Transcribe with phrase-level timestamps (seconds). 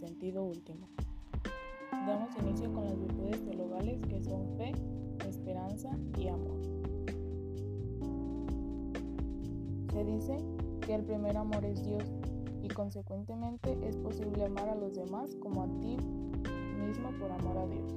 [0.00, 0.88] sentido último.
[1.92, 4.72] Damos inicio con las virtudes teologales que son fe,
[5.28, 6.58] esperanza y amor.
[9.92, 10.36] Se dice
[10.86, 12.04] que el primer amor es Dios
[12.62, 15.96] y consecuentemente es posible amar a los demás como a ti
[16.78, 17.94] mismo por amor a Dios.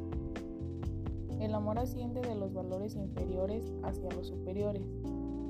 [1.39, 4.83] El amor asciende de los valores inferiores hacia los superiores.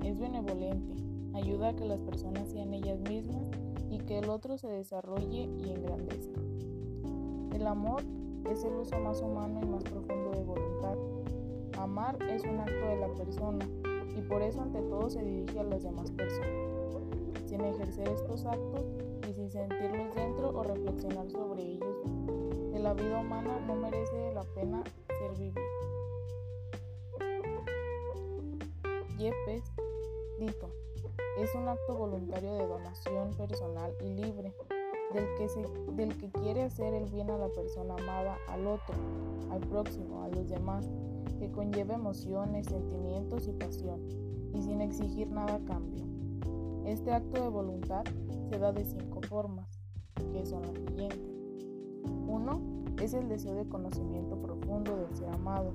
[0.04, 0.96] Es benevolente,
[1.34, 3.50] ayuda a que las personas sean ellas mismas
[3.90, 6.40] y que el otro se desarrolle y engrandezca.
[7.54, 8.02] El amor
[8.50, 10.98] es el uso más humano y más profundo de voluntad.
[11.78, 13.68] Amar es un acto de la persona
[14.16, 16.50] y por eso ante todo se dirige a las demás personas.
[17.46, 18.86] Sin ejercer estos actos
[19.30, 21.98] y sin sentirlos dentro o reflexionar sobre ellos,
[22.72, 24.84] de la vida humana no merece la pena
[25.20, 25.62] ser vivida.
[29.18, 29.72] Yepes,
[30.40, 30.70] Dito,
[31.38, 34.54] es un acto voluntario de donación personal y libre,
[35.96, 38.96] del que, quiere hacer el bien a la persona amada, al otro,
[39.52, 40.90] al próximo, a los demás,
[41.40, 44.02] que conlleva emociones, sentimientos y pasión,
[44.54, 46.04] y sin exigir nada a cambio.
[46.86, 48.04] Este acto de voluntad
[48.50, 49.80] se da de cinco formas,
[50.32, 51.34] que son las siguientes.
[52.28, 52.62] Uno
[53.02, 55.74] es el deseo de conocimiento profundo del ser amado.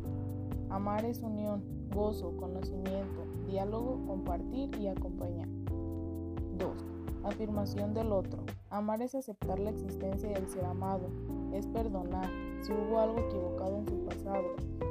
[0.70, 5.48] Amar es unión, gozo, conocimiento, diálogo, compartir y acompañar.
[6.58, 6.84] 2.
[7.24, 8.42] Afirmación del otro.
[8.69, 11.08] Amar es aceptar la existencia del ser amado,
[11.52, 12.28] es perdonar
[12.61, 14.44] si hubo algo equivocado en su pasado,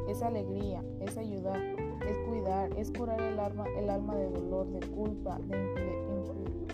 [0.07, 1.61] es alegría, es ayudar,
[2.07, 5.57] es cuidar, es curar el alma, el alma de dolor, de culpa, de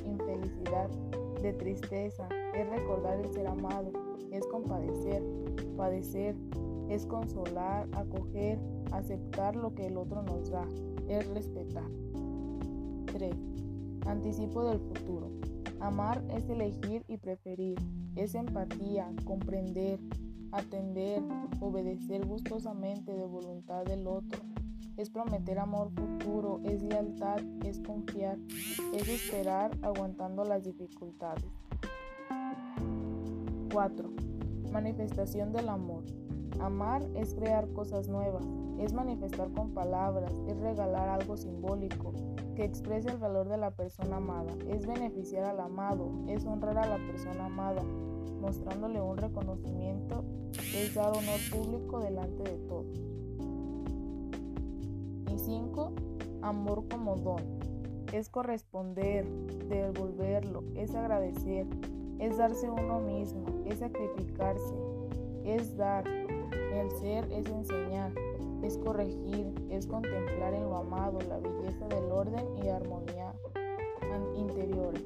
[0.05, 0.89] infelicidad,
[1.41, 3.91] de tristeza, es recordar el ser amado,
[4.31, 5.21] es compadecer,
[5.75, 6.35] padecer,
[6.93, 8.59] es consolar, acoger,
[8.91, 10.67] aceptar lo que el otro nos da,
[11.07, 11.89] es respetar.
[13.11, 13.35] 3.
[14.05, 15.31] Anticipo del futuro.
[15.79, 17.77] Amar es elegir y preferir,
[18.15, 19.99] es empatía, comprender,
[20.51, 21.21] atender,
[21.59, 24.39] obedecer gustosamente de voluntad del otro,
[24.95, 28.37] es prometer amor futuro, es lealtad, es confiar,
[28.93, 31.43] es esperar aguantando las dificultades.
[33.71, 34.09] 4.
[34.71, 36.03] Manifestación del amor.
[36.59, 38.45] Amar es crear cosas nuevas,
[38.79, 42.13] es manifestar con palabras, es regalar algo simbólico
[42.55, 46.87] que exprese el valor de la persona amada, es beneficiar al amado, es honrar a
[46.87, 47.81] la persona amada,
[48.39, 50.23] mostrándole un reconocimiento,
[50.75, 53.01] es dar honor público delante de todos.
[55.33, 55.93] Y 5.
[56.41, 57.41] Amor como don.
[58.11, 59.25] Es corresponder,
[59.67, 61.65] devolverlo, es agradecer,
[62.19, 64.75] es darse uno mismo, es sacrificarse,
[65.43, 66.03] es dar.
[66.53, 68.11] El ser es enseñar,
[68.61, 73.33] es corregir, es contemplar en lo amado la belleza del orden y armonía
[74.35, 75.03] interiores.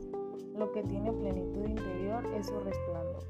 [0.56, 3.24] Lo que tiene plenitud interior es su resplandor.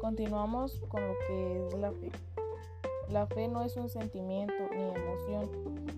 [0.00, 2.10] Continuamos con lo que es la fe.
[3.08, 5.48] La fe no es un sentimiento ni emoción,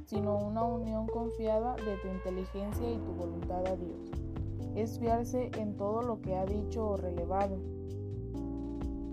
[0.07, 4.28] sino una unión confiada de tu inteligencia y tu voluntad a Dios.
[4.79, 7.59] Es fiarse en todo lo que ha dicho o relevado,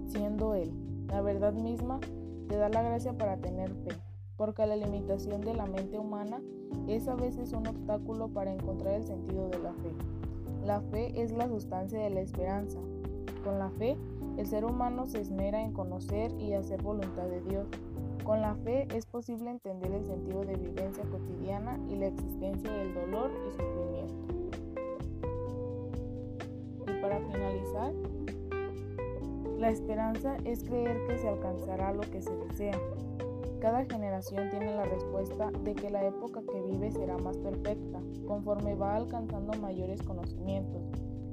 [0.06, 0.72] siendo Él.
[1.08, 2.00] La verdad misma
[2.48, 3.90] te da la gracia para tener fe,
[4.38, 6.40] porque la limitación de la mente humana
[6.88, 9.92] es a veces un obstáculo para encontrar el sentido de la fe.
[10.64, 12.78] La fe es la sustancia de la esperanza.
[13.44, 13.98] Con la fe,
[14.38, 17.66] el ser humano se esmera en conocer y hacer voluntad de Dios.
[18.24, 22.94] Con la fe es posible entender el sentido de vivencia cotidiana y la existencia del
[22.94, 24.36] dolor y sufrimiento.
[27.06, 27.94] Para finalizar,
[29.60, 32.80] la esperanza es creer que se alcanzará lo que se desea.
[33.62, 38.74] Cada generación tiene la respuesta de que la época que vive será más perfecta, conforme
[38.74, 40.82] va alcanzando mayores conocimientos,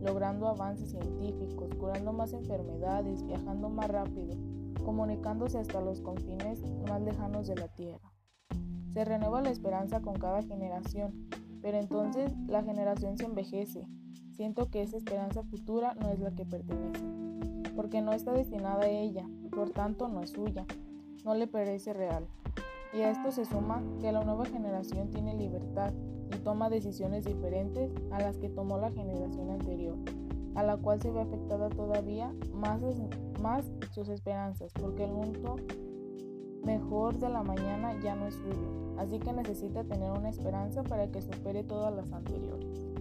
[0.02, 4.36] logrando avances científicos, curando más enfermedades, viajando más rápido,
[4.84, 8.12] comunicándose hasta los confines más lejanos de la Tierra.
[8.92, 11.30] Se renueva la esperanza con cada generación,
[11.62, 13.86] pero entonces la generación se envejece.
[14.42, 17.04] Siento que esa esperanza futura no es la que pertenece,
[17.76, 20.66] porque no está destinada a ella, por tanto no es suya,
[21.24, 22.26] no le parece real.
[22.92, 25.92] Y a esto se suma que la nueva generación tiene libertad
[26.34, 29.96] y toma decisiones diferentes a las que tomó la generación anterior,
[30.56, 35.54] a la cual se ve afectada todavía más, sus esperanzas, porque el mundo
[36.64, 41.12] mejor de la mañana ya no es suyo, así que necesita tener una esperanza para
[41.12, 42.91] que supere todas las anteriores.